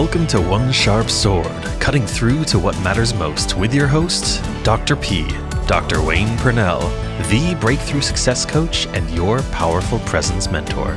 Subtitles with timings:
[0.00, 4.94] Welcome to One Sharp Sword, cutting through to what matters most with your host, Dr.
[4.94, 5.26] P,
[5.66, 6.00] Dr.
[6.00, 6.82] Wayne Pernell,
[7.28, 10.96] the breakthrough success coach and your powerful presence mentor.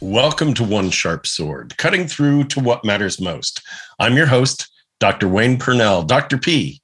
[0.00, 3.62] Welcome to One Sharp Sword, cutting through to what matters most.
[3.98, 4.70] I'm your host,
[5.00, 5.26] Dr.
[5.26, 6.38] Wayne Pernell, Dr.
[6.38, 6.80] P,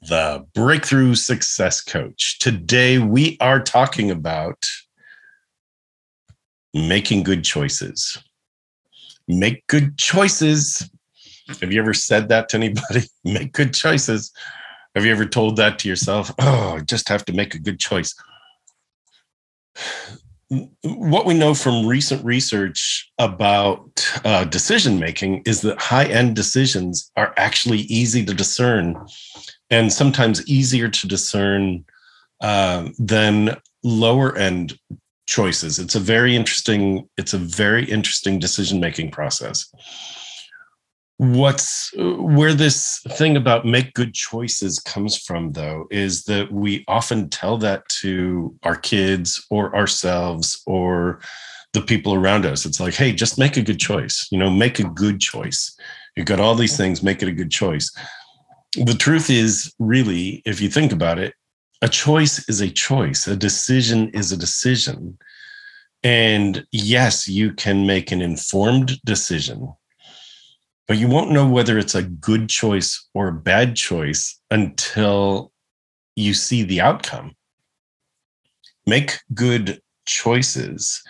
[0.00, 2.38] the breakthrough success coach.
[2.38, 4.64] Today, we are talking about
[6.74, 8.18] making good choices.
[9.26, 10.88] Make good choices.
[11.60, 13.02] Have you ever said that to anybody?
[13.24, 14.32] make good choices.
[14.94, 16.32] Have you ever told that to yourself?
[16.38, 18.14] Oh, I just have to make a good choice.
[20.82, 27.12] What we know from recent research about uh, decision making is that high end decisions
[27.16, 28.96] are actually easy to discern
[29.70, 31.84] and sometimes easier to discern
[32.40, 34.78] uh, than lower end
[35.28, 35.78] choices.
[35.78, 39.70] It's a very interesting, it's a very interesting decision making process.
[41.18, 47.28] What's where this thing about make good choices comes from, though, is that we often
[47.28, 51.20] tell that to our kids or ourselves or
[51.72, 52.64] the people around us.
[52.64, 54.28] It's like, hey, just make a good choice.
[54.30, 55.76] You know, make a good choice.
[56.16, 57.92] You've got all these things, make it a good choice.
[58.76, 61.34] The truth is, really, if you think about it,
[61.82, 65.18] a choice is a choice, a decision is a decision.
[66.02, 69.72] And yes, you can make an informed decision,
[70.86, 75.52] but you won't know whether it's a good choice or a bad choice until
[76.16, 77.34] you see the outcome.
[78.86, 81.02] Make good choices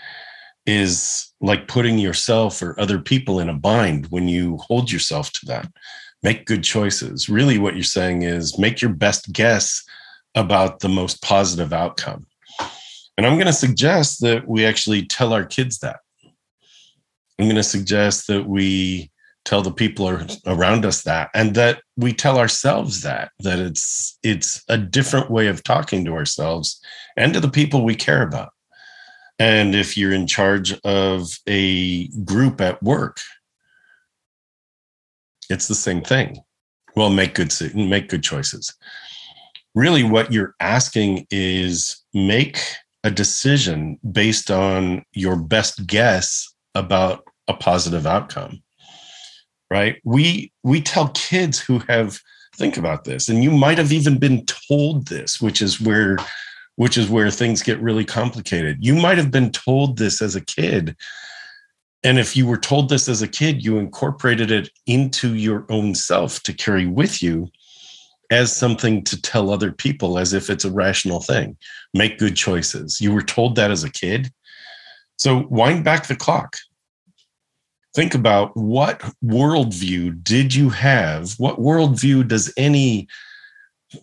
[0.66, 5.46] is like putting yourself or other people in a bind when you hold yourself to
[5.46, 5.70] that.
[6.22, 7.28] Make good choices.
[7.28, 9.83] Really, what you're saying is make your best guess
[10.34, 12.26] about the most positive outcome.
[13.16, 16.00] And I'm going to suggest that we actually tell our kids that.
[17.39, 19.11] I'm going to suggest that we
[19.48, 24.62] tell the people around us that and that we tell ourselves that that it's it's
[24.68, 26.78] a different way of talking to ourselves
[27.17, 28.50] and to the people we care about
[29.38, 33.20] and if you're in charge of a group at work
[35.48, 36.38] it's the same thing
[36.94, 38.74] well make good make good choices
[39.74, 42.61] really what you're asking is make
[43.05, 48.62] a decision based on your best guess about a positive outcome
[49.70, 50.01] right?
[50.05, 52.20] We we tell kids who have
[52.56, 56.18] think about this and you might have even been told this which is where
[56.74, 58.79] which is where things get really complicated.
[58.80, 60.96] You might have been told this as a kid
[62.05, 65.95] and if you were told this as a kid you incorporated it into your own
[65.95, 67.48] self to carry with you
[68.30, 71.56] as something to tell other people as if it's a rational thing.
[71.94, 73.00] Make good choices.
[73.00, 74.30] You were told that as a kid.
[75.16, 76.56] So wind back the clock.
[77.94, 81.33] Think about what worldview did you have?
[81.38, 83.08] What worldview does any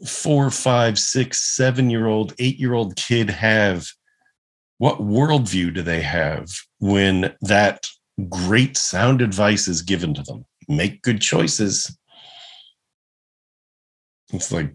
[0.07, 3.87] four, five, six, seven year old, eight year old kid have?
[4.79, 6.49] What worldview do they have
[6.79, 7.87] when that
[8.27, 10.45] great sound advice is given to them?
[10.67, 11.95] Make good choices
[14.33, 14.73] it's like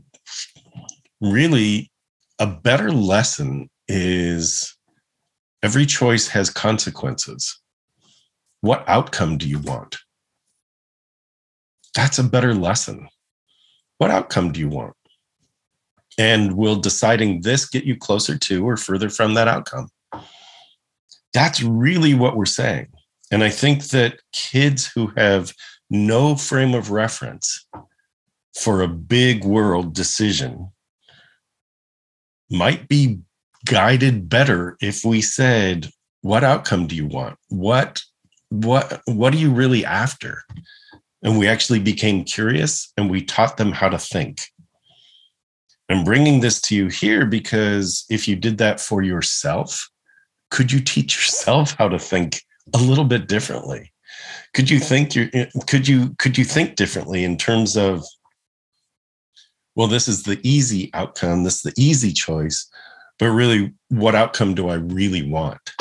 [1.20, 1.90] really
[2.38, 4.76] a better lesson is
[5.62, 7.60] every choice has consequences.
[8.60, 9.98] What outcome do you want?
[11.94, 13.08] That's a better lesson.
[13.98, 14.94] What outcome do you want?
[16.18, 19.88] And will deciding this get you closer to or further from that outcome?
[21.32, 22.88] That's really what we're saying.
[23.30, 25.52] And I think that kids who have
[25.90, 27.66] no frame of reference
[28.54, 30.70] for a big world decision
[32.50, 33.20] might be
[33.66, 35.88] guided better if we said
[36.22, 37.38] what outcome do you want?
[37.48, 38.02] What
[38.50, 40.42] what what are you really after?
[41.22, 44.40] And we actually became curious and we taught them how to think.
[45.88, 49.88] I'm bringing this to you here because if you did that for yourself
[50.50, 52.42] could you teach yourself how to think
[52.74, 53.92] a little bit differently?
[54.52, 55.30] Could you think you
[55.66, 58.04] could you could you think differently in terms of
[59.80, 62.70] well, this is the easy outcome, this is the easy choice,
[63.18, 65.72] but really, what outcome do I really want?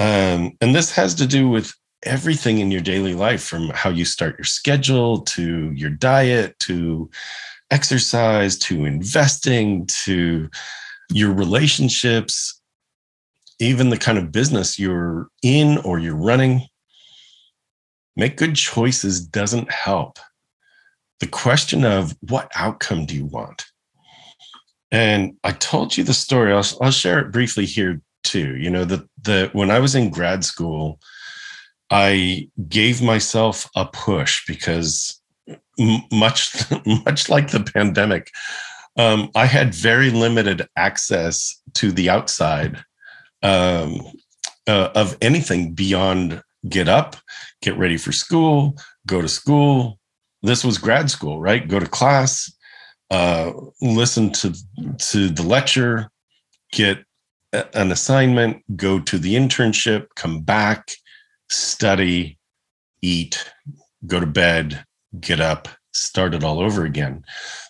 [0.00, 1.72] Um, and this has to do with
[2.02, 7.08] everything in your daily life from how you start your schedule to your diet to
[7.70, 10.50] exercise to investing to
[11.08, 12.60] your relationships,
[13.60, 16.66] even the kind of business you're in or you're running.
[18.16, 20.18] Make good choices doesn't help
[21.24, 23.64] the question of what outcome do you want?
[24.92, 26.52] And I told you the story.
[26.52, 28.58] I'll, I'll share it briefly here too.
[28.58, 31.00] You know, the the when I was in grad school,
[31.88, 35.18] I gave myself a push because
[36.12, 36.54] much
[37.06, 38.30] much like the pandemic,
[38.98, 42.84] um, I had very limited access to the outside
[43.42, 44.02] um,
[44.66, 47.16] uh, of anything beyond get up,
[47.62, 48.76] get ready for school,
[49.06, 49.98] go to school.
[50.44, 51.66] This was grad school, right?
[51.66, 52.52] Go to class,
[53.10, 54.54] uh, listen to
[54.98, 56.10] to the lecture,
[56.72, 57.04] get
[57.52, 60.92] an assignment, go to the internship, come back,
[61.48, 62.38] study,
[63.00, 63.50] eat,
[64.06, 64.84] go to bed,
[65.20, 67.24] get up, start it all over again.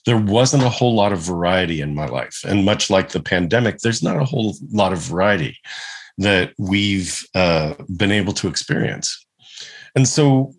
[0.06, 2.40] There wasn't a whole lot of variety in my life.
[2.46, 5.58] And much like the pandemic, there's not a whole lot of variety
[6.18, 9.24] that we've uh, been able to experience.
[9.94, 10.52] And so,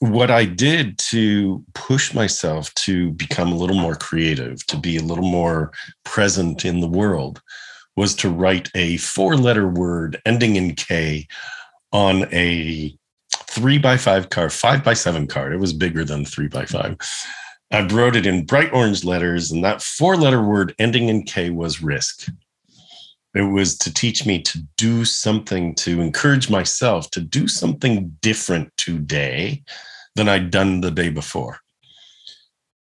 [0.00, 5.02] what I did to push myself to become a little more creative, to be a
[5.02, 5.72] little more
[6.04, 7.40] present in the world,
[7.96, 11.26] was to write a four letter word ending in K
[11.92, 12.94] on a
[13.48, 15.54] three by five card, five by seven card.
[15.54, 16.98] It was bigger than three by five.
[17.72, 21.50] I wrote it in bright orange letters, and that four letter word ending in K
[21.50, 22.28] was risk.
[23.36, 28.74] It was to teach me to do something, to encourage myself to do something different
[28.78, 29.62] today
[30.14, 31.58] than I'd done the day before.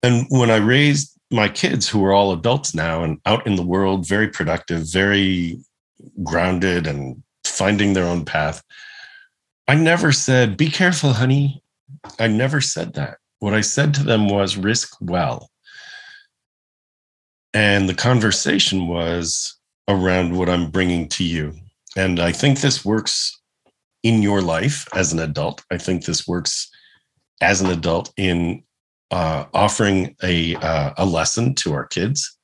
[0.01, 3.61] And when I raised my kids, who are all adults now and out in the
[3.61, 5.59] world, very productive, very
[6.23, 8.63] grounded, and finding their own path,
[9.67, 11.61] I never said, Be careful, honey.
[12.17, 13.17] I never said that.
[13.37, 15.51] What I said to them was, Risk well.
[17.53, 19.58] And the conversation was
[19.89, 21.53] around what I'm bringing to you.
[21.97, 23.37] And I think this works
[24.03, 25.63] in your life as an adult.
[25.71, 26.69] I think this works
[27.41, 28.63] as an adult in
[29.11, 32.37] uh, offering a, uh, a lesson to our kids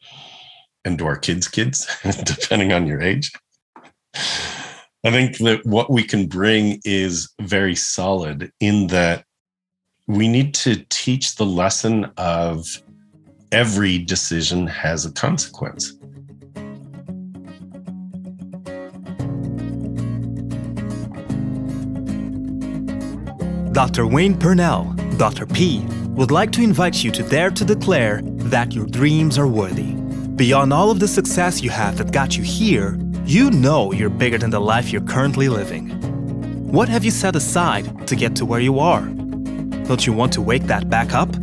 [0.83, 1.87] and to our kids' kids,
[2.23, 3.31] depending on your age.
[4.15, 9.23] I think that what we can bring is very solid in that
[10.07, 12.81] we need to teach the lesson of
[13.51, 15.93] every decision has a consequence.
[23.75, 24.07] Dr.
[24.07, 25.45] Wayne Pernell, Dr.
[25.45, 25.83] P,
[26.15, 29.95] would like to invite you to dare to declare that your dreams are worthy.
[30.37, 34.37] Beyond all of the success you have that got you here, you know you're bigger
[34.37, 35.89] than the life you're currently living.
[36.71, 39.01] What have you set aside to get to where you are?
[39.01, 41.35] Don't you want to wake that back up?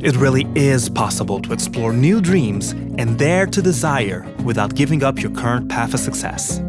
[0.00, 5.20] It really is possible to explore new dreams and dare to desire without giving up
[5.20, 6.60] your current path of success.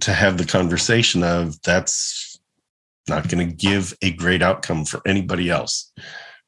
[0.00, 2.33] to have the conversation of that's
[3.08, 5.92] not going to give a great outcome for anybody else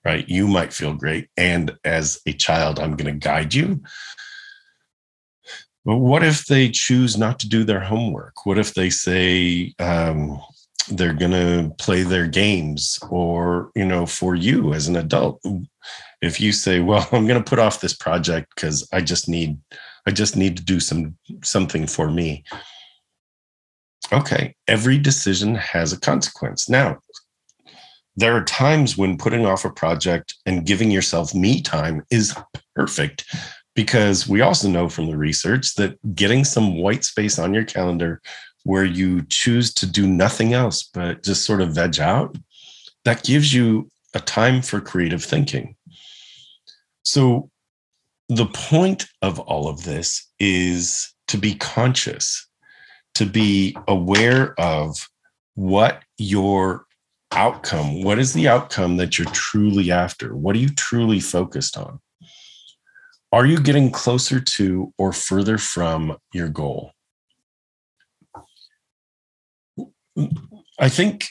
[0.04, 3.80] right you might feel great and as a child i'm going to guide you
[5.86, 8.44] but what if they choose not to do their homework?
[8.44, 10.40] What if they say um,
[10.88, 12.98] they're going to play their games?
[13.08, 15.40] Or, you know, for you as an adult,
[16.20, 19.58] if you say, well, I'm going to put off this project because I just need,
[20.06, 22.42] I just need to do some something for me.
[24.12, 26.68] Okay, every decision has a consequence.
[26.68, 26.98] Now,
[28.16, 32.34] there are times when putting off a project and giving yourself me time is
[32.74, 33.24] perfect
[33.74, 38.22] because we also know from the research that getting some white space on your calendar
[38.64, 42.36] where you choose to do nothing else but just sort of veg out,
[43.04, 45.76] that gives you a time for creative thinking.
[47.02, 47.50] So,
[48.28, 52.45] the point of all of this is to be conscious,
[53.16, 55.08] to be aware of
[55.54, 56.84] what your
[57.32, 60.36] outcome, what is the outcome that you're truly after?
[60.36, 61.98] What are you truly focused on?
[63.32, 66.92] Are you getting closer to or further from your goal?
[70.78, 71.28] I think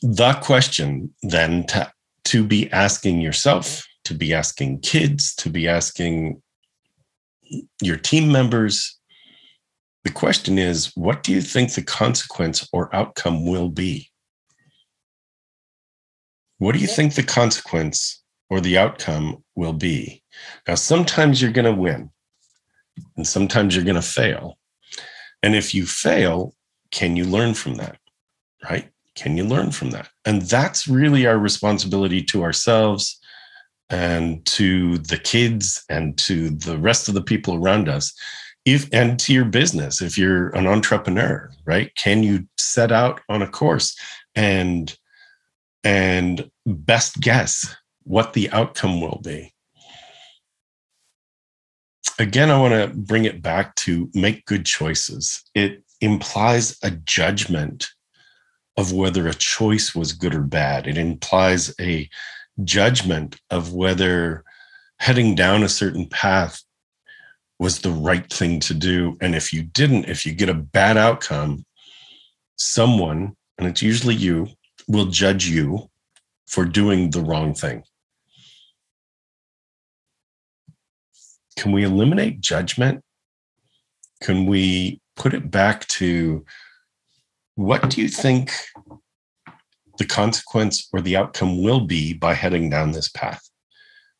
[0.00, 1.90] the question then to,
[2.26, 6.40] to be asking yourself, to be asking kids, to be asking
[7.82, 9.00] your team members,
[10.04, 14.10] the question is what do you think the consequence or outcome will be?
[16.58, 20.22] What do you think the consequence or the outcome will be?
[20.68, 22.10] Now, sometimes you're going to win,
[23.16, 24.58] and sometimes you're going to fail.
[25.42, 26.54] And if you fail,
[26.90, 27.98] can you learn from that?
[28.62, 28.90] Right?
[29.14, 30.08] Can you learn from that?
[30.24, 33.20] And that's really our responsibility to ourselves
[33.90, 38.14] and to the kids and to the rest of the people around us
[38.64, 41.94] if and to your business if you're an entrepreneur right?
[41.96, 43.98] Can you set out on a course
[44.34, 44.96] and
[45.82, 49.52] and best guess what the outcome will be?
[52.18, 55.42] Again i want to bring it back to make good choices.
[55.54, 57.88] It implies a judgment
[58.76, 60.86] of whether a choice was good or bad.
[60.86, 62.08] It implies a
[62.62, 64.44] judgment of whether
[64.98, 66.62] heading down a certain path
[67.58, 69.16] was the right thing to do.
[69.20, 71.64] And if you didn't, if you get a bad outcome,
[72.56, 74.48] someone, and it's usually you,
[74.88, 75.88] will judge you
[76.46, 77.82] for doing the wrong thing.
[81.56, 83.02] Can we eliminate judgment?
[84.20, 86.44] Can we put it back to
[87.54, 88.52] what do you think
[89.98, 93.42] the consequence or the outcome will be by heading down this path?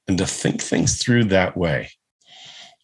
[0.07, 1.91] And to think things through that way.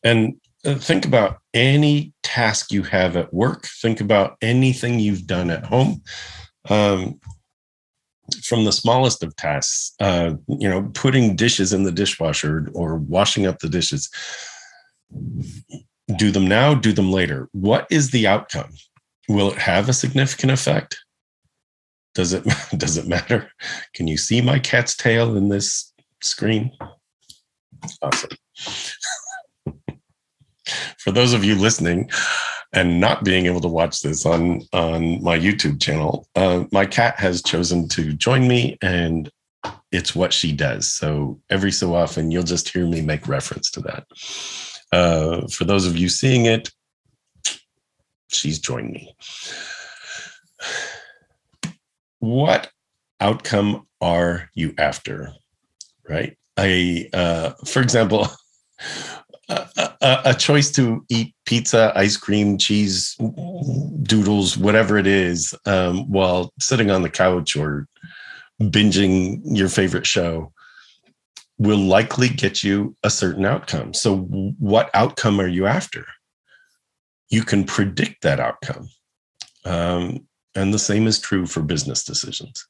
[0.02, 3.66] And uh, think about any task you have at work.
[3.66, 6.02] Think about anything you've done at home.
[6.68, 7.20] Um,
[8.44, 13.46] from the smallest of tasks, uh, you know, putting dishes in the dishwasher or washing
[13.46, 14.08] up the dishes.
[16.16, 17.48] Do them now, do them later.
[17.52, 18.70] What is the outcome?
[19.28, 20.98] Will it have a significant effect?
[22.14, 22.44] Does it
[22.76, 23.50] does it matter?
[23.94, 26.70] Can you see my cat's tail in this screen?
[28.02, 28.30] Awesome
[30.98, 32.10] for those of you listening
[32.72, 37.18] and not being able to watch this on on my YouTube channel, uh, my cat
[37.18, 39.30] has chosen to join me, and
[39.92, 40.92] it's what she does.
[40.92, 44.06] So every so often, you'll just hear me make reference to that.
[44.92, 46.70] Uh, for those of you seeing it,
[48.28, 49.14] she's joined me.
[52.20, 52.70] What
[53.20, 55.32] outcome are you after?
[56.08, 56.36] Right?
[56.56, 58.26] I, uh, for example,
[59.50, 63.16] a, a, choice to eat pizza, ice cream, cheese,
[64.02, 67.86] doodles, whatever it is, um, while sitting on the couch or
[68.60, 70.52] binging your favorite show
[71.58, 73.92] will likely get you a certain outcome.
[73.92, 74.18] So,
[74.58, 76.06] what outcome are you after?
[77.28, 78.88] You can predict that outcome.
[79.64, 82.66] Um, and the same is true for business decisions,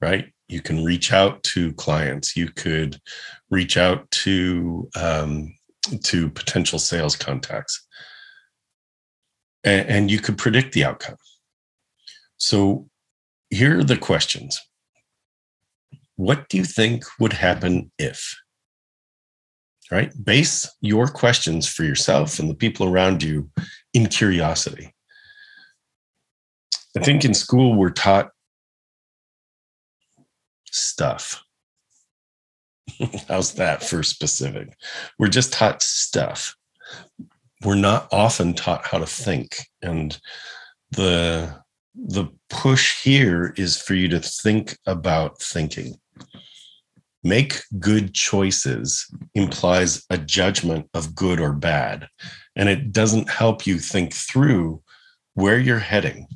[0.00, 0.32] right?
[0.48, 2.36] You can reach out to clients.
[2.36, 3.00] You could
[3.50, 5.55] reach out to um,
[6.04, 7.86] to potential sales contacts.
[9.64, 11.16] And, and you could predict the outcome.
[12.36, 12.88] So
[13.50, 14.60] here are the questions.
[16.16, 18.34] What do you think would happen if?
[19.90, 20.12] Right?
[20.22, 23.50] Base your questions for yourself and the people around you
[23.94, 24.92] in curiosity.
[26.96, 28.30] I think in school we're taught
[30.70, 31.42] stuff.
[33.28, 34.76] How's that for specific?
[35.18, 36.56] We're just taught stuff.
[37.64, 39.56] We're not often taught how to think.
[39.82, 40.18] And
[40.90, 41.64] the
[41.94, 45.94] the push here is for you to think about thinking.
[47.24, 52.06] Make good choices implies a judgment of good or bad.
[52.54, 54.82] And it doesn't help you think through
[55.34, 56.28] where you're heading.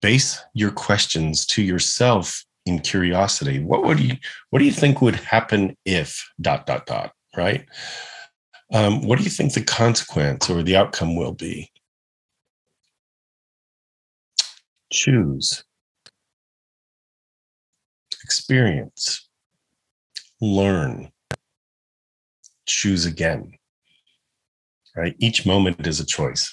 [0.00, 4.16] Base your questions to yourself in curiosity what would you
[4.50, 7.66] what do you think would happen if dot dot dot right?
[8.72, 11.70] Um, what do you think the consequence or the outcome will be?
[14.92, 15.64] Choose.
[18.22, 19.28] Experience.
[20.40, 21.10] Learn.
[22.66, 23.52] Choose again.
[24.96, 25.14] Right?
[25.18, 26.52] Each moment is a choice.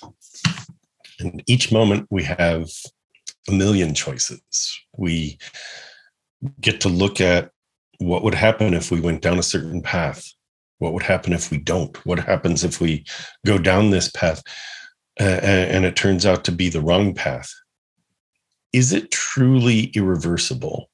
[1.20, 2.70] And each moment we have
[3.48, 4.80] a million choices.
[4.96, 5.38] We
[6.62, 7.52] get to look at
[8.00, 10.32] what would happen if we went down a certain path.
[10.80, 11.96] What would happen if we don't?
[12.06, 13.06] What happens if we
[13.46, 14.44] go down this path?
[15.20, 17.52] Uh, and it turns out to be the wrong path.
[18.72, 20.90] Is it truly irreversible?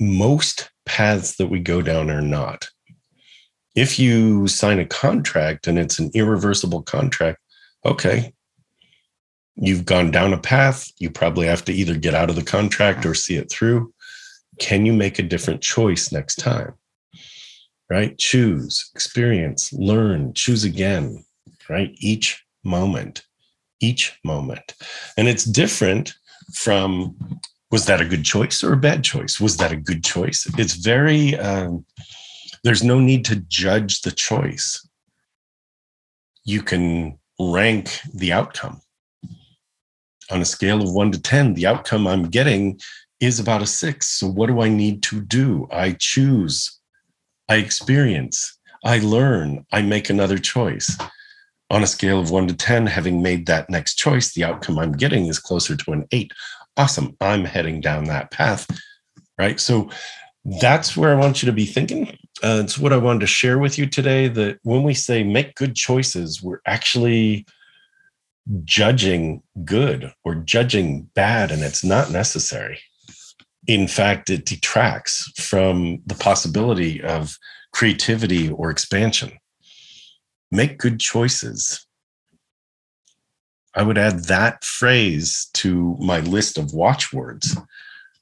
[0.00, 2.70] Most paths that we go down are not.
[3.74, 7.38] If you sign a contract and it's an irreversible contract
[7.84, 8.32] okay
[9.56, 10.90] You've gone down a path.
[10.98, 13.92] You probably have to either get out of the contract or see it through.
[14.58, 16.74] Can you make a different choice next time?
[17.88, 18.18] Right?
[18.18, 21.24] Choose, experience, learn, choose again,
[21.68, 21.94] right?
[21.98, 23.24] Each moment,
[23.80, 24.74] each moment.
[25.16, 26.14] And it's different
[26.52, 27.16] from
[27.70, 29.40] was that a good choice or a bad choice?
[29.40, 30.46] Was that a good choice?
[30.56, 31.84] It's very, um,
[32.62, 34.86] there's no need to judge the choice.
[36.44, 38.80] You can rank the outcome.
[40.30, 42.80] On a scale of one to 10, the outcome I'm getting
[43.20, 44.08] is about a six.
[44.08, 45.68] So, what do I need to do?
[45.70, 46.78] I choose,
[47.48, 50.96] I experience, I learn, I make another choice.
[51.70, 54.92] On a scale of one to 10, having made that next choice, the outcome I'm
[54.92, 56.30] getting is closer to an eight.
[56.76, 57.16] Awesome.
[57.20, 58.66] I'm heading down that path.
[59.38, 59.60] Right.
[59.60, 59.90] So,
[60.60, 62.16] that's where I want you to be thinking.
[62.42, 65.56] Uh, it's what I wanted to share with you today that when we say make
[65.56, 67.46] good choices, we're actually
[68.64, 72.78] judging good or judging bad, and it's not necessary.
[73.66, 77.36] In fact, it detracts from the possibility of
[77.72, 79.32] creativity or expansion.
[80.50, 81.84] Make good choices.
[83.74, 87.56] I would add that phrase to my list of watchwords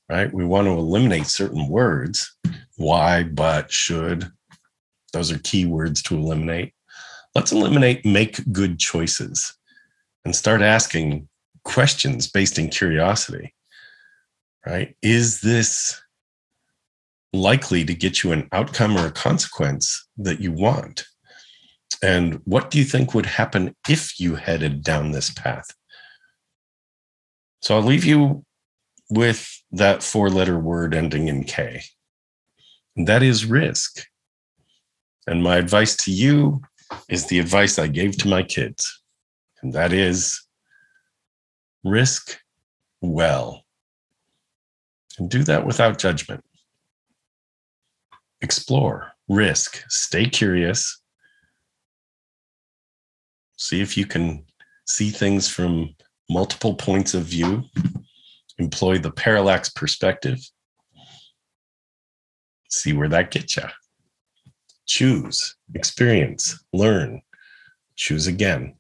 [0.09, 0.33] right?
[0.33, 2.35] We want to eliminate certain words
[2.76, 4.31] why, but, should.
[5.12, 6.75] Those are key words to eliminate.
[7.35, 9.57] Let's eliminate make good choices
[10.25, 11.28] and start asking
[11.64, 13.54] questions based in curiosity,
[14.66, 14.97] right?
[15.02, 16.00] Is this
[17.33, 21.04] likely to get you an outcome or a consequence that you want?
[22.02, 25.66] And what do you think would happen if you headed down this path?
[27.62, 28.45] So I'll leave you
[29.11, 31.83] with that four letter word ending in K.
[32.97, 34.04] And that is risk.
[35.26, 36.61] And my advice to you
[37.09, 39.02] is the advice I gave to my kids.
[39.65, 40.43] And that is
[41.85, 42.39] risk
[43.00, 43.65] well.
[45.19, 46.45] And do that without judgment.
[48.43, 51.00] Explore, risk, stay curious.
[53.57, 54.45] See if you can
[54.87, 55.95] see things from
[56.29, 57.65] multiple points of view
[58.59, 60.41] employ the parallax perspective.
[62.69, 63.63] See where that gets you.
[64.85, 67.23] Choose, experience, learn,
[67.97, 68.77] choose again.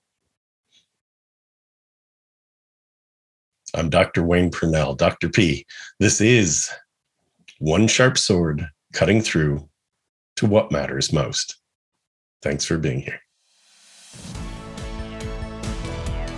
[3.74, 4.22] I'm Dr.
[4.22, 5.28] Wayne Pernell, Dr.
[5.28, 5.66] P.
[5.98, 6.70] This is
[7.58, 9.68] One Sharp Sword Cutting Through
[10.36, 11.56] to What Matters Most.
[12.40, 13.20] Thanks for being here.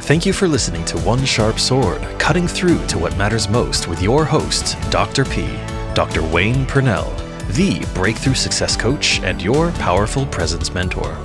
[0.01, 4.01] Thank you for listening to One Sharp Sword, cutting through to what matters most with
[4.01, 5.27] your host, Dr.
[5.27, 5.47] P,
[5.95, 6.23] Dr.
[6.23, 7.15] Wayne Pernell,
[7.55, 11.19] the breakthrough success coach and your powerful presence mentor.